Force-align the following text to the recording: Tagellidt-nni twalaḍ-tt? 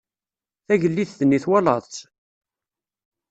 Tagellidt-nni 0.65 1.39
twalaḍ-tt? 1.43 1.97